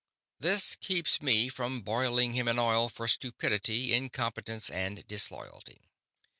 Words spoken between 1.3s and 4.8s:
from boiling him in oil for stupidity, incompetence,